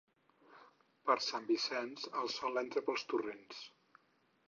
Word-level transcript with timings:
Per 1.09 1.17
Sant 1.27 1.45
Vicenç 1.51 2.09
el 2.25 2.35
sol 2.39 2.61
entra 2.65 2.87
pels 2.91 3.09
torrents. 3.15 3.65